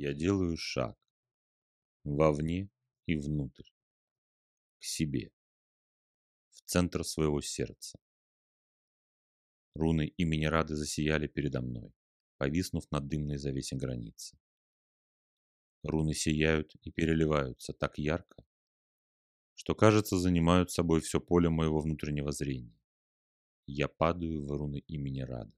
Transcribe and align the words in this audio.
Я 0.00 0.14
делаю 0.14 0.56
шаг 0.56 0.96
вовне 2.04 2.70
и 3.06 3.16
внутрь, 3.16 3.68
к 4.78 4.84
себе, 4.84 5.32
в 6.50 6.60
центр 6.60 7.02
своего 7.02 7.40
сердца. 7.40 7.98
Руны 9.74 10.06
имени 10.16 10.44
Рады 10.44 10.76
засияли 10.76 11.26
передо 11.26 11.62
мной, 11.62 11.92
повиснув 12.36 12.88
над 12.92 13.08
дымной 13.08 13.38
завесе 13.38 13.74
границы. 13.74 14.38
Руны 15.82 16.14
сияют 16.14 16.76
и 16.76 16.92
переливаются 16.92 17.72
так 17.72 17.98
ярко, 17.98 18.46
что, 19.56 19.74
кажется, 19.74 20.16
занимают 20.16 20.70
собой 20.70 21.00
все 21.00 21.20
поле 21.20 21.48
моего 21.48 21.80
внутреннего 21.80 22.30
зрения. 22.30 22.78
Я 23.66 23.88
падаю 23.88 24.46
в 24.46 24.52
руны 24.52 24.78
имени 24.78 25.22
Рады. 25.22 25.56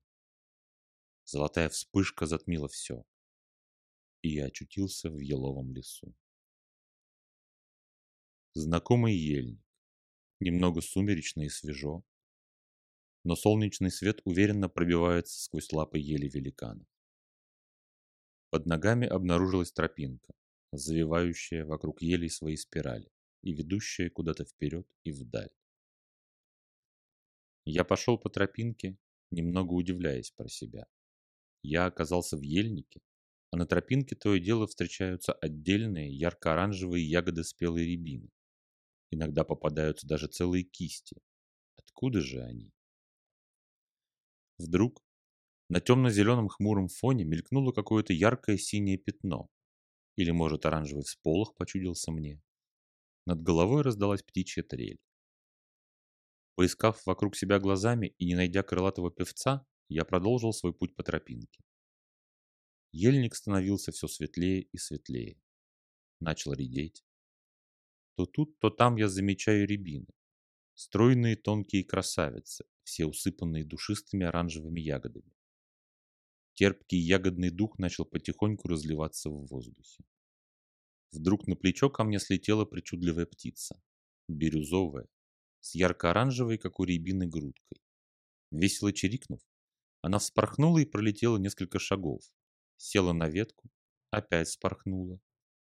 Золотая 1.26 1.68
вспышка 1.68 2.24
затмила 2.24 2.68
все, 2.68 3.04
и 4.22 4.38
очутился 4.38 5.10
в 5.10 5.18
еловом 5.18 5.72
лесу. 5.72 6.14
Знакомый 8.54 9.14
ельник, 9.14 9.64
немного 10.40 10.80
сумеречно 10.80 11.42
и 11.42 11.48
свежо, 11.48 12.04
но 13.24 13.36
солнечный 13.36 13.90
свет 13.90 14.20
уверенно 14.24 14.68
пробивается 14.68 15.40
сквозь 15.40 15.72
лапы 15.72 15.98
ели 15.98 16.28
великана. 16.28 16.86
Под 18.50 18.66
ногами 18.66 19.06
обнаружилась 19.06 19.72
тропинка, 19.72 20.34
завивающая 20.72 21.64
вокруг 21.64 22.02
елей 22.02 22.30
свои 22.30 22.56
спирали 22.56 23.10
и 23.42 23.52
ведущая 23.52 24.10
куда-то 24.10 24.44
вперед 24.44 24.86
и 25.04 25.12
вдаль. 25.12 25.50
Я 27.64 27.84
пошел 27.84 28.18
по 28.18 28.30
тропинке, 28.30 28.98
немного 29.30 29.74
удивляясь 29.74 30.30
про 30.30 30.48
себя. 30.48 30.86
Я 31.62 31.86
оказался 31.86 32.36
в 32.36 32.42
ельнике, 32.42 33.00
а 33.50 33.56
на 33.56 33.66
тропинке 33.66 34.14
то 34.14 34.34
и 34.34 34.40
дело 34.40 34.66
встречаются 34.66 35.32
отдельные 35.32 36.16
ярко-оранжевые 36.16 37.04
ягоды 37.04 37.44
спелой 37.44 37.84
рябины. 37.84 38.30
Иногда 39.10 39.44
попадаются 39.44 40.06
даже 40.06 40.28
целые 40.28 40.62
кисти. 40.62 41.16
Откуда 41.76 42.20
же 42.20 42.42
они? 42.42 42.72
Вдруг 44.58 45.02
на 45.68 45.80
темно-зеленом 45.80 46.48
хмуром 46.48 46.88
фоне 46.88 47.24
мелькнуло 47.24 47.72
какое-то 47.72 48.12
яркое 48.12 48.56
синее 48.56 48.98
пятно. 48.98 49.48
Или, 50.16 50.30
может, 50.30 50.66
оранжевый 50.66 51.04
всполох 51.04 51.56
почудился 51.56 52.12
мне. 52.12 52.40
Над 53.26 53.42
головой 53.42 53.82
раздалась 53.82 54.22
птичья 54.22 54.62
трель. 54.62 54.98
Поискав 56.56 57.04
вокруг 57.06 57.36
себя 57.36 57.58
глазами 57.58 58.14
и 58.18 58.26
не 58.26 58.34
найдя 58.34 58.62
крылатого 58.62 59.10
певца, 59.10 59.66
я 59.88 60.04
продолжил 60.04 60.52
свой 60.52 60.74
путь 60.74 60.94
по 60.94 61.02
тропинке. 61.02 61.62
Ельник 62.92 63.34
становился 63.34 63.92
все 63.92 64.08
светлее 64.08 64.62
и 64.62 64.78
светлее. 64.78 65.40
Начал 66.18 66.52
редеть. 66.52 67.04
То 68.16 68.26
тут, 68.26 68.58
то 68.58 68.70
там 68.70 68.96
я 68.96 69.08
замечаю 69.08 69.66
рябины. 69.66 70.08
Стройные 70.74 71.36
тонкие 71.36 71.84
красавицы, 71.84 72.64
все 72.82 73.06
усыпанные 73.06 73.64
душистыми 73.64 74.26
оранжевыми 74.26 74.80
ягодами. 74.80 75.32
Терпкий 76.54 76.98
ягодный 76.98 77.50
дух 77.50 77.78
начал 77.78 78.04
потихоньку 78.04 78.68
разливаться 78.68 79.30
в 79.30 79.46
воздухе. 79.46 80.04
Вдруг 81.12 81.46
на 81.46 81.56
плечо 81.56 81.90
ко 81.90 82.04
мне 82.04 82.18
слетела 82.18 82.64
причудливая 82.64 83.26
птица. 83.26 83.80
Бирюзовая, 84.28 85.08
с 85.60 85.74
ярко-оранжевой, 85.74 86.58
как 86.58 86.80
у 86.80 86.84
рябины, 86.84 87.26
грудкой. 87.26 87.80
Весело 88.50 88.92
чирикнув, 88.92 89.40
она 90.02 90.18
вспорхнула 90.18 90.78
и 90.78 90.84
пролетела 90.84 91.36
несколько 91.36 91.78
шагов, 91.78 92.22
села 92.80 93.12
на 93.12 93.28
ветку, 93.28 93.70
опять 94.10 94.48
спорхнула, 94.48 95.20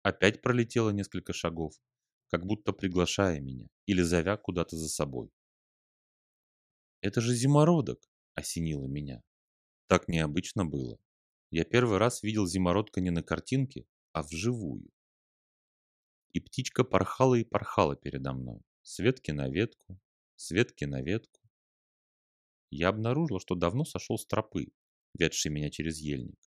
опять 0.02 0.40
пролетела 0.40 0.90
несколько 0.90 1.32
шагов, 1.32 1.74
как 2.28 2.46
будто 2.46 2.72
приглашая 2.72 3.40
меня 3.40 3.68
или 3.86 4.02
зовя 4.02 4.36
куда-то 4.36 4.76
за 4.76 4.88
собой. 4.88 5.30
«Это 7.02 7.20
же 7.20 7.34
зимородок!»– 7.34 8.10
осенило 8.34 8.86
меня. 8.86 9.22
Так 9.88 10.08
необычно 10.08 10.64
было. 10.64 10.98
Я 11.50 11.64
первый 11.64 11.98
раз 11.98 12.22
видел 12.22 12.46
зимородка 12.46 13.00
не 13.00 13.10
на 13.10 13.22
картинке, 13.22 13.84
а 14.12 14.22
вживую. 14.22 14.88
И 16.32 16.40
птичка 16.40 16.82
порхала 16.82 17.34
и 17.34 17.44
порхала 17.44 17.94
передо 17.94 18.32
мной, 18.32 18.62
с 18.82 18.98
ветки 19.00 19.32
на 19.32 19.50
ветку, 19.50 20.00
с 20.36 20.50
ветки 20.50 20.84
на 20.84 21.02
ветку. 21.02 21.42
Я 22.70 22.88
обнаружил, 22.88 23.38
что 23.38 23.54
давно 23.54 23.84
сошел 23.84 24.16
с 24.16 24.24
тропы, 24.24 24.72
ведшей 25.12 25.50
меня 25.50 25.68
через 25.68 25.98
ельник. 25.98 26.51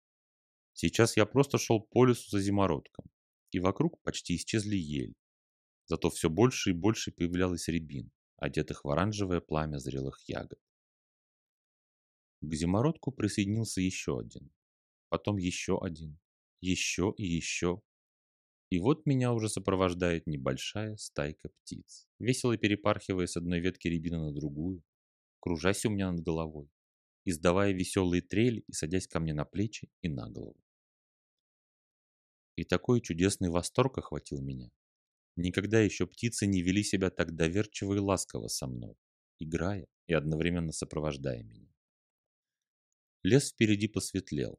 Сейчас 0.81 1.17
я 1.17 1.27
просто 1.27 1.59
шел 1.59 1.81
по 1.81 2.05
лесу 2.05 2.31
за 2.31 2.41
зимородком, 2.41 3.05
и 3.51 3.59
вокруг 3.59 4.01
почти 4.03 4.37
исчезли 4.37 4.77
ель. 4.77 5.17
Зато 5.87 6.09
все 6.09 6.31
больше 6.31 6.71
и 6.71 6.73
больше 6.73 7.11
появлялось 7.11 7.67
рябин, 7.67 8.13
одетых 8.37 8.85
в 8.85 8.89
оранжевое 8.89 9.41
пламя 9.41 9.79
зрелых 9.79 10.23
ягод. 10.29 10.61
К 12.43 12.55
зимородку 12.55 13.11
присоединился 13.11 13.81
еще 13.81 14.21
один, 14.21 14.53
потом 15.09 15.39
еще 15.39 15.81
один, 15.83 16.21
еще 16.61 17.13
и 17.17 17.27
еще. 17.27 17.83
И 18.71 18.79
вот 18.79 19.05
меня 19.05 19.33
уже 19.33 19.49
сопровождает 19.49 20.29
небольшая 20.29 20.97
стайка 20.97 21.49
птиц, 21.49 22.07
весело 22.21 22.57
перепархивая 22.57 23.27
с 23.27 23.37
одной 23.37 23.59
ветки 23.59 23.89
рябины 23.89 24.19
на 24.19 24.33
другую, 24.33 24.85
кружась 25.41 25.85
у 25.87 25.91
меня 25.91 26.13
над 26.13 26.23
головой, 26.23 26.71
издавая 27.25 27.73
веселые 27.73 28.23
трели 28.23 28.63
и 28.69 28.73
садясь 28.73 29.09
ко 29.09 29.19
мне 29.19 29.35
на 29.35 29.45
плечи 29.45 29.91
и 30.03 30.09
на 30.09 30.31
голову. 30.31 30.63
И 32.59 32.65
такой 32.65 33.01
чудесный 33.01 33.51
восторг 33.51 33.99
охватил 33.99 34.43
меня. 34.43 34.73
Никогда 35.37 35.79
еще 35.79 36.09
птицы 36.09 36.45
не 36.45 36.61
вели 36.61 36.83
себя 36.83 37.09
так 37.09 37.37
доверчиво 37.37 37.95
и 37.95 37.99
ласково 38.01 38.49
со 38.49 38.67
мной, 38.67 38.97
играя 39.39 39.87
и 40.09 40.13
одновременно 40.13 40.73
сопровождая 40.73 41.45
меня. 41.45 41.73
Лес 43.23 43.53
впереди 43.53 43.87
посветлел. 43.87 44.59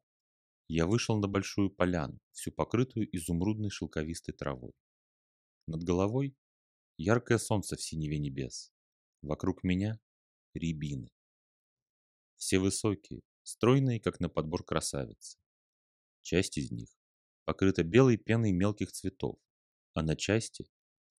Я 0.69 0.85
вышел 0.87 1.19
на 1.19 1.27
большую 1.27 1.71
поляну, 1.71 2.21
всю 2.31 2.53
покрытую 2.53 3.13
изумрудной 3.13 3.69
шелковистой 3.69 4.33
травой. 4.33 4.71
Над 5.67 5.83
головой 5.83 6.37
яркое 6.95 7.37
солнце 7.37 7.75
в 7.75 7.81
синеве 7.81 8.17
небес. 8.17 8.71
Вокруг 9.21 9.61
меня 9.65 9.99
рябины. 10.53 11.11
Все 12.37 12.59
высокие, 12.59 13.23
стройные, 13.43 13.99
как 13.99 14.21
на 14.21 14.29
подбор 14.29 14.63
красавицы. 14.63 15.37
Часть 16.21 16.57
из 16.57 16.71
них 16.71 16.98
покрыта 17.49 17.83
белой 17.83 18.17
пеной 18.17 18.51
мелких 18.51 18.91
цветов, 18.91 19.39
а 19.95 20.03
на 20.03 20.15
части 20.15 20.69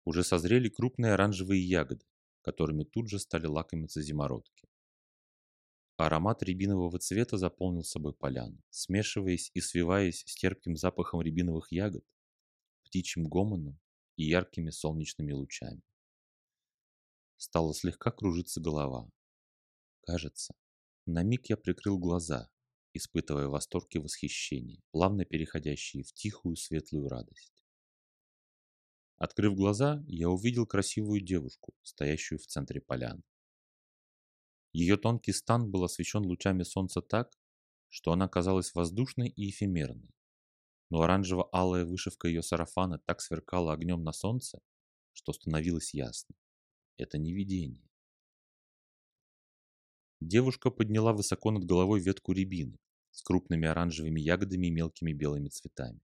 уже 0.05 0.23
созрели 0.23 0.69
крупные 0.69 1.15
оранжевые 1.15 1.61
ягоды, 1.61 2.07
которыми 2.43 2.85
тут 2.85 3.09
же 3.09 3.19
стали 3.19 3.47
лакомиться 3.47 4.01
зимородки. 4.01 4.69
Аромат 5.97 6.45
рябинового 6.45 7.01
цвета 7.01 7.37
заполнил 7.37 7.83
собой 7.83 8.15
поляну, 8.15 8.63
смешиваясь 8.71 9.51
и 9.55 9.61
свиваясь 9.61 10.21
с 10.21 10.37
терпким 10.37 10.77
запахом 10.77 11.21
рябиновых 11.21 11.73
ягод, 11.73 12.05
птичьим 12.85 13.25
гомоном 13.25 13.81
и 14.15 14.23
яркими 14.23 14.71
солнечными 14.71 15.33
лучами. 15.33 15.83
Стала 17.39 17.75
слегка 17.75 18.13
кружиться 18.13 18.61
голова. 18.61 19.11
Кажется, 20.03 20.55
на 21.07 21.25
миг 21.25 21.51
я 21.51 21.57
прикрыл 21.57 21.99
глаза 21.99 22.50
испытывая 22.93 23.49
восторг 23.49 23.95
и 23.95 23.99
восхищение, 23.99 24.83
плавно 24.91 25.25
переходящие 25.25 26.03
в 26.03 26.13
тихую 26.13 26.57
светлую 26.57 27.09
радость. 27.09 27.63
Открыв 29.17 29.55
глаза, 29.55 30.03
я 30.07 30.31
увидел 30.31 30.67
красивую 30.67 31.21
девушку, 31.21 31.75
стоящую 31.83 32.39
в 32.39 32.47
центре 32.47 32.81
поляны. 32.81 33.23
Ее 34.73 34.97
тонкий 34.97 35.33
стан 35.33 35.71
был 35.71 35.85
освещен 35.85 36.25
лучами 36.25 36.63
солнца 36.63 37.03
так, 37.03 37.37
что 37.91 38.13
она 38.13 38.29
казалась 38.29 38.75
воздушной 38.75 39.29
и 39.29 39.51
эфемерной. 39.51 40.15
Но 40.89 41.03
оранжево-алая 41.03 41.85
вышивка 41.85 42.29
ее 42.29 42.43
сарафана 42.43 42.99
так 42.99 43.21
сверкала 43.21 43.73
огнем 43.73 44.03
на 44.03 44.13
солнце, 44.13 44.61
что 45.13 45.33
становилось 45.33 45.93
ясно. 45.93 46.35
Это 46.97 47.19
не 47.19 47.35
видение. 47.35 47.90
Девушка 50.21 50.71
подняла 50.71 51.15
высоко 51.15 51.51
над 51.51 51.65
головой 51.65 52.01
ветку 52.01 52.33
рябины 52.33 52.79
с 53.11 53.23
крупными 53.23 53.67
оранжевыми 53.67 54.21
ягодами 54.21 54.67
и 54.67 54.71
мелкими 54.71 55.13
белыми 55.13 55.49
цветами. 55.49 56.01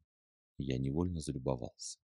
Я 0.58 0.78
невольно 0.78 1.20
залюбовался. 1.20 1.98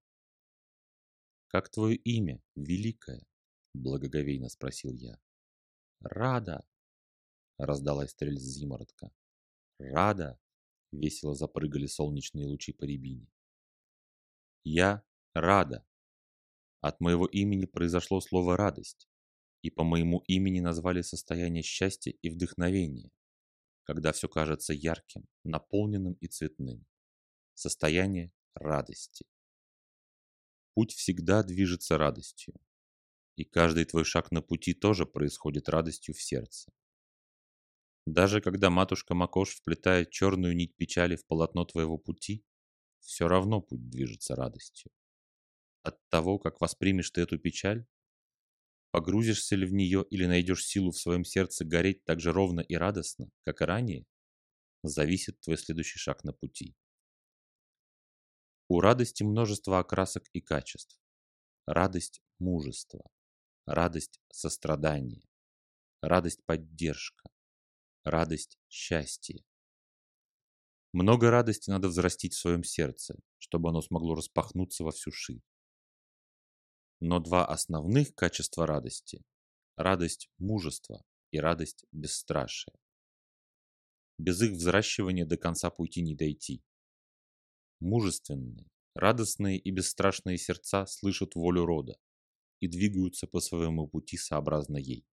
«Как 1.47 1.69
твое 1.69 1.95
имя, 1.95 2.41
Великая?»– 2.55 3.25
благоговейно 3.73 4.49
спросил 4.49 4.93
я. 4.93 5.19
«Рада!»– 6.01 6.65
раздалась 7.57 8.11
стрель 8.11 8.39
с 8.39 8.43
зимородка. 8.43 9.11
«Рада!»– 9.79 10.39
весело 10.91 11.33
запрыгали 11.33 11.87
солнечные 11.87 12.45
лучи 12.45 12.73
по 12.73 12.83
рябине. 12.83 13.27
«Я 14.63 15.03
рада!» 15.33 15.85
От 16.79 16.99
моего 16.99 17.25
имени 17.25 17.65
произошло 17.65 18.21
слово 18.21 18.55
«радость», 18.55 19.09
и 19.63 19.71
по 19.71 19.83
моему 19.83 20.19
имени 20.27 20.59
назвали 20.59 21.01
состояние 21.01 21.63
счастья 21.63 22.11
и 22.11 22.29
вдохновения, 22.29 23.09
когда 23.83 24.11
все 24.11 24.27
кажется 24.27 24.73
ярким, 24.73 25.25
наполненным 25.43 26.13
и 26.21 26.27
цветным. 26.27 26.85
состояние 27.55 28.31
радости. 28.55 29.25
Путь 30.73 30.93
всегда 30.93 31.43
движется 31.43 31.97
радостью, 31.97 32.55
и 33.35 33.45
каждый 33.45 33.85
твой 33.85 34.03
шаг 34.03 34.31
на 34.31 34.41
пути 34.41 34.73
тоже 34.73 35.05
происходит 35.05 35.69
радостью 35.69 36.13
в 36.13 36.21
сердце. 36.21 36.71
Даже 38.05 38.41
когда 38.41 38.69
матушка 38.69 39.13
Макош 39.13 39.55
вплетает 39.55 40.09
черную 40.11 40.55
нить 40.55 40.75
печали 40.75 41.15
в 41.15 41.25
полотно 41.25 41.63
твоего 41.63 41.97
пути, 41.97 42.43
все 42.99 43.27
равно 43.27 43.61
путь 43.61 43.89
движется 43.89 44.35
радостью. 44.35 44.91
От 45.83 45.97
того, 46.09 46.39
как 46.39 46.59
воспримешь 46.59 47.11
ты 47.11 47.21
эту 47.21 47.39
печаль, 47.39 47.85
погрузишься 48.93 49.55
ли 49.55 49.65
в 49.65 49.73
нее 49.73 50.05
или 50.11 50.27
найдешь 50.27 50.67
силу 50.67 50.91
в 50.91 50.99
своем 50.99 51.25
сердце 51.25 51.65
гореть 51.65 52.05
так 52.05 52.19
же 52.19 52.31
ровно 52.31 52.59
и 52.59 52.75
радостно, 52.75 53.31
как 53.43 53.61
и 53.61 53.65
ранее, 53.65 54.05
зависит 54.83 55.41
твой 55.41 55.57
следующий 55.57 55.97
шаг 55.97 56.23
на 56.23 56.31
пути. 56.31 56.75
У 58.67 58.81
радости 58.81 59.23
множество 59.23 59.79
окрасок 59.79 60.25
и 60.33 60.41
качеств. 60.41 60.99
Радость– 61.65 62.21
мужество, 62.39 63.03
радость– 63.65 64.21
сострадание, 64.31 65.23
радость– 66.03 66.43
поддержка, 66.45 67.31
радость– 68.03 68.59
счастье. 68.69 69.43
Много 70.91 71.31
радости 71.31 71.71
надо 71.71 71.87
взрастить 71.87 72.35
в 72.35 72.39
своем 72.39 72.63
сердце, 72.63 73.15
чтобы 73.39 73.69
оно 73.69 73.81
смогло 73.81 74.13
распахнуться 74.13 74.83
во 74.83 74.91
всю 74.91 75.11
ширь. 75.11 75.41
Но 77.05 77.19
два 77.19 77.45
основных 77.45 78.15
качества 78.15 78.65
радости– 78.65 79.25
радость 79.75 80.29
мужества 80.37 81.03
и 81.31 81.37
радость 81.37 81.83
бесстрашия. 81.91 82.73
Без 84.17 84.41
их 84.41 84.51
взращивания 84.51 85.25
до 85.25 85.35
конца 85.35 85.69
пути 85.69 86.01
не 86.01 86.15
дойти. 86.15 86.63
Мужественные, 87.81 88.71
радостные 88.95 89.59
и 89.59 89.69
бесстрашные 89.69 90.37
сердца 90.37 90.85
слышат 90.85 91.35
волю 91.35 91.65
рода 91.65 91.99
и 92.61 92.69
двигаются 92.69 93.27
по 93.27 93.41
своему 93.41 93.85
пути 93.85 94.15
сообразно 94.15 94.77
ей. 94.77 95.05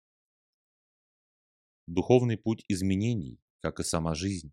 Духовный 1.88 2.38
путь 2.38 2.64
изменений, 2.68 3.40
как 3.58 3.80
и 3.80 3.82
сама 3.82 4.14
жизнь, 4.14 4.52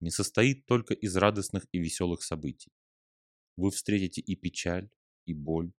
не 0.00 0.10
состоит 0.10 0.66
только 0.66 0.92
из 0.92 1.16
радостных 1.16 1.64
и 1.72 1.78
веселых 1.78 2.22
событий. 2.22 2.74
Вы 3.56 3.70
встретите 3.70 4.20
и 4.20 4.36
печаль, 4.36 4.90
и 5.24 5.32
боль, 5.32 5.72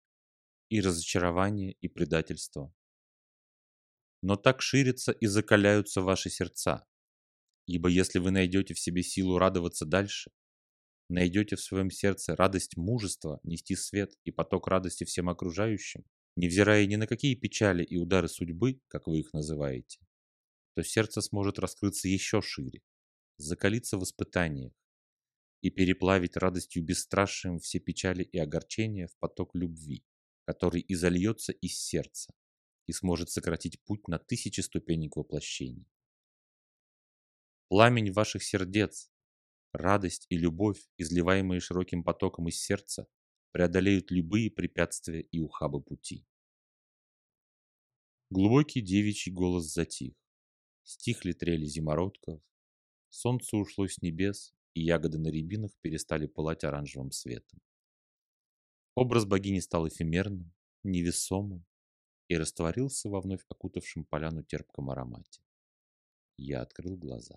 и 0.69 0.81
разочарование, 0.81 1.73
и 1.81 1.87
предательство. 1.87 2.73
Но 4.21 4.35
так 4.35 4.61
ширятся 4.61 5.11
и 5.11 5.27
закаляются 5.27 6.01
ваши 6.01 6.29
сердца, 6.29 6.87
ибо 7.67 7.89
если 7.89 8.19
вы 8.19 8.31
найдете 8.31 8.73
в 8.73 8.79
себе 8.79 9.03
силу 9.03 9.37
радоваться 9.37 9.85
дальше, 9.85 10.31
найдете 11.09 11.55
в 11.55 11.61
своем 11.61 11.91
сердце 11.91 12.35
радость 12.35 12.77
мужества 12.77 13.39
нести 13.43 13.75
свет 13.75 14.13
и 14.23 14.31
поток 14.31 14.67
радости 14.67 15.03
всем 15.03 15.29
окружающим, 15.29 16.03
невзирая 16.35 16.85
ни 16.85 16.95
на 16.95 17.07
какие 17.07 17.35
печали 17.35 17.83
и 17.83 17.97
удары 17.97 18.27
судьбы, 18.27 18.81
как 18.87 19.07
вы 19.07 19.19
их 19.19 19.33
называете, 19.33 19.99
то 20.75 20.83
сердце 20.83 21.21
сможет 21.21 21.59
раскрыться 21.59 22.07
еще 22.07 22.41
шире, 22.41 22.81
закалиться 23.37 23.97
в 23.97 24.03
испытаниях 24.03 24.73
и 25.61 25.69
переплавить 25.69 26.37
радостью 26.37 26.83
бесстрашием 26.83 27.59
все 27.59 27.79
печали 27.79 28.23
и 28.23 28.37
огорчения 28.37 29.07
в 29.07 29.17
поток 29.17 29.55
любви, 29.55 30.03
который 30.45 30.83
изольется 30.87 31.51
из 31.51 31.77
сердца 31.77 32.33
и 32.87 32.93
сможет 32.93 33.29
сократить 33.29 33.81
путь 33.83 34.07
на 34.07 34.19
тысячи 34.19 34.61
ступенек 34.61 35.15
воплощения. 35.15 35.85
Пламень 37.67 38.11
ваших 38.11 38.43
сердец, 38.43 39.11
радость 39.73 40.27
и 40.29 40.37
любовь, 40.37 40.79
изливаемые 40.97 41.59
широким 41.59 42.03
потоком 42.03 42.47
из 42.47 42.61
сердца, 42.61 43.07
преодолеют 43.51 44.11
любые 44.11 44.51
препятствия 44.51 45.21
и 45.21 45.39
ухабы 45.39 45.81
пути. 45.81 46.27
Глубокий 48.29 48.81
девичий 48.81 49.31
голос 49.31 49.73
затих. 49.73 50.13
Стихли 50.83 51.33
трели 51.33 51.65
зимородков, 51.65 52.41
солнце 53.09 53.57
ушло 53.57 53.87
с 53.87 54.01
небес, 54.01 54.53
и 54.73 54.81
ягоды 54.81 55.17
на 55.17 55.29
рябинах 55.29 55.71
перестали 55.81 56.27
пылать 56.27 56.63
оранжевым 56.63 57.11
светом. 57.11 57.59
Образ 58.95 59.25
богини 59.25 59.59
стал 59.59 59.87
эфемерным, 59.89 60.53
невесомым 60.83 61.65
и 62.29 62.37
растворился 62.37 63.09
во 63.09 63.19
вновь 63.19 63.43
окутавшем 63.49 64.05
поляну 64.05 64.41
терпком 64.41 64.89
аромате. 64.89 65.41
Я 66.37 66.61
открыл 66.61 66.95
глаза. 66.95 67.35